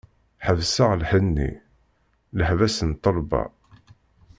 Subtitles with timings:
[0.45, 1.51] Ḥebseɣ lḥenni,
[2.37, 3.43] leḥbas n ṭṭelba.